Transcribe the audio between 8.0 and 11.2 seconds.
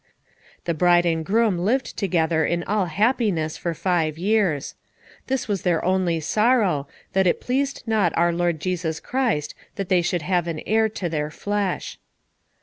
our Lord Jesus Christ that they should have an heir to